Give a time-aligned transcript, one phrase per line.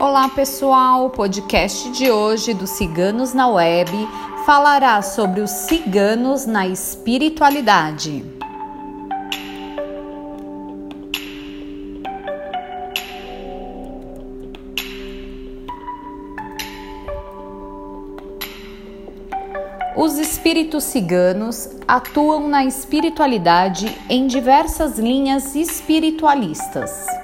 [0.00, 3.90] Olá pessoal, o podcast de hoje do Ciganos na Web
[4.46, 8.24] falará sobre os ciganos na espiritualidade.
[19.96, 27.17] Os espíritos ciganos atuam na espiritualidade em diversas linhas espiritualistas.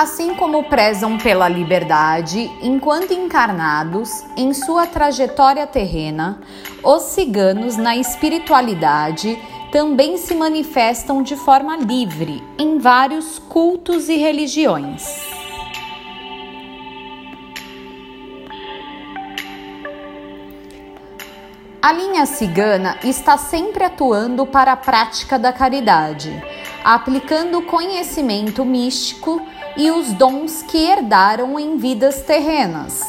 [0.00, 6.40] Assim como prezam pela liberdade enquanto encarnados em sua trajetória terrena,
[6.82, 9.38] os ciganos na espiritualidade
[9.70, 15.04] também se manifestam de forma livre em vários cultos e religiões.
[21.82, 26.32] A linha cigana está sempre atuando para a prática da caridade,
[26.82, 29.42] aplicando conhecimento místico
[29.80, 33.02] e os dons que herdaram em vidas terrenas,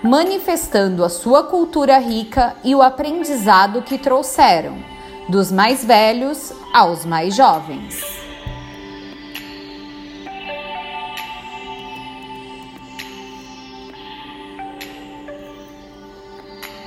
[0.00, 4.78] manifestando a sua cultura rica e o aprendizado que trouxeram,
[5.28, 8.00] dos mais velhos aos mais jovens.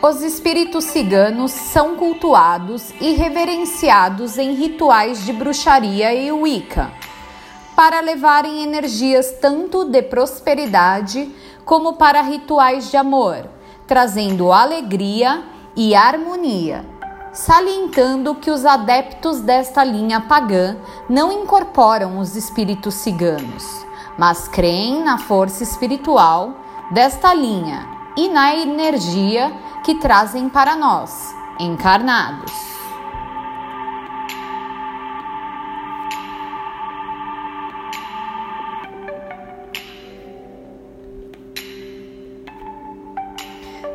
[0.00, 6.92] Os espíritos ciganos são cultuados e reverenciados em rituais de bruxaria e Wicca,
[7.76, 11.30] para levarem energias tanto de prosperidade
[11.62, 13.50] como para rituais de amor,
[13.86, 15.44] trazendo alegria
[15.76, 16.86] e harmonia,
[17.34, 23.84] salientando que os adeptos desta linha pagã não incorporam os espíritos ciganos,
[24.16, 26.54] mas creem na força espiritual
[26.90, 29.52] desta linha e na energia
[29.84, 32.75] que trazem para nós, encarnados.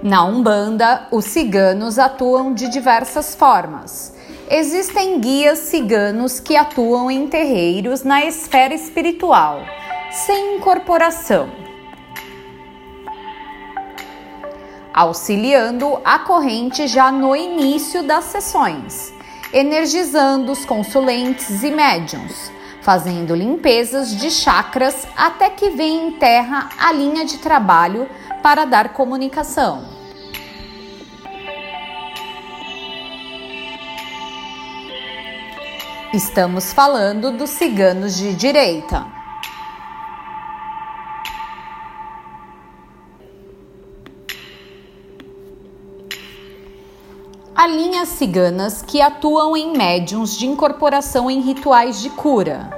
[0.03, 4.13] Na Umbanda, os ciganos atuam de diversas formas.
[4.49, 9.61] Existem guias ciganos que atuam em terreiros na esfera espiritual,
[10.11, 11.61] sem incorporação
[14.93, 19.13] auxiliando a corrente já no início das sessões,
[19.53, 22.51] energizando os consulentes e médiums,
[22.81, 28.09] fazendo limpezas de chakras até que venha em terra a linha de trabalho
[28.41, 29.85] para dar comunicação.
[36.13, 39.20] Estamos falando dos ciganos de direita.
[47.53, 52.71] Há linhas ciganas que atuam em médiums de incorporação em rituais de cura,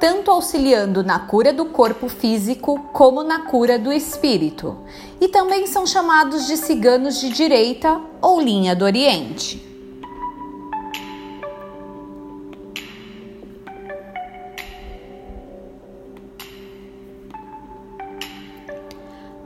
[0.00, 4.74] tanto auxiliando na cura do corpo físico como na cura do espírito,
[5.20, 9.62] e também são chamados de ciganos de direita ou linha do Oriente.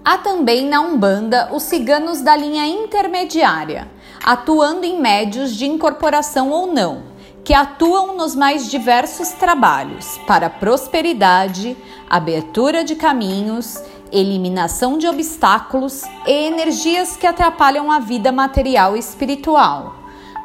[0.04, 3.88] Há também na Umbanda os ciganos da linha intermediária
[4.24, 7.02] atuando em médios de incorporação ou não,
[7.42, 11.76] que atuam nos mais diversos trabalhos para prosperidade,
[12.08, 13.82] abertura de caminhos,
[14.12, 19.96] eliminação de obstáculos e energias que atrapalham a vida material e espiritual,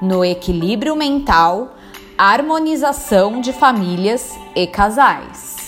[0.02, 1.76] no equilíbrio mental,
[2.18, 5.65] harmonização de famílias e casais.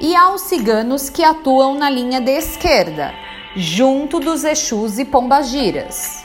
[0.00, 3.12] E aos ciganos que atuam na linha de esquerda,
[3.54, 6.24] junto dos Exus e Pombagiras.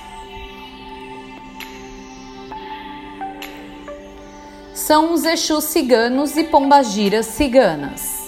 [4.73, 8.22] São os Exus ciganos e Pombagiras ciganas.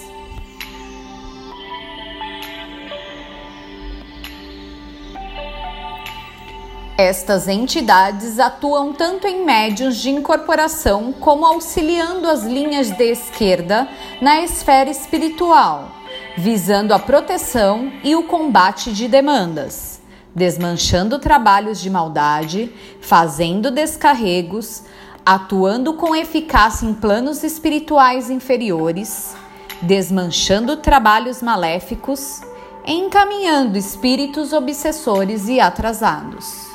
[6.98, 13.86] Estas entidades atuam tanto em médios de incorporação como auxiliando as linhas de esquerda
[14.18, 15.90] na esfera espiritual,
[16.38, 20.00] visando a proteção e o combate de demandas,
[20.34, 22.72] desmanchando trabalhos de maldade,
[23.02, 24.82] fazendo descarregos,
[25.24, 29.36] atuando com eficácia em planos espirituais inferiores,
[29.82, 32.40] desmanchando trabalhos maléficos,
[32.86, 36.65] encaminhando espíritos obsessores e atrasados.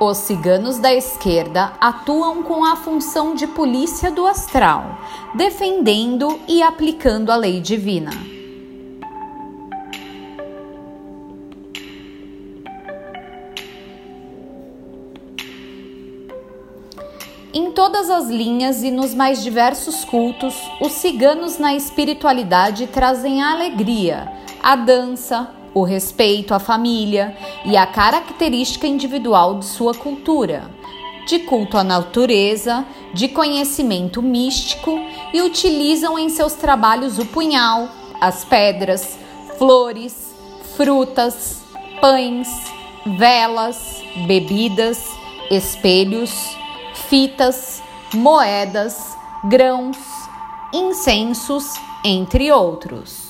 [0.00, 4.98] Os ciganos da esquerda atuam com a função de polícia do astral,
[5.34, 8.10] defendendo e aplicando a lei divina.
[17.52, 23.52] Em todas as linhas e nos mais diversos cultos, os ciganos na espiritualidade trazem a
[23.52, 24.28] alegria,
[24.60, 30.70] a dança, o respeito à família e a característica individual de sua cultura,
[31.26, 35.00] de culto à natureza, de conhecimento místico
[35.32, 37.88] e utilizam em seus trabalhos o punhal,
[38.20, 39.18] as pedras,
[39.58, 40.34] flores,
[40.76, 41.60] frutas,
[42.00, 42.48] pães,
[43.18, 45.10] velas, bebidas,
[45.50, 46.56] espelhos,
[47.08, 47.82] fitas,
[48.12, 49.98] moedas, grãos,
[50.72, 51.74] incensos,
[52.04, 53.23] entre outros.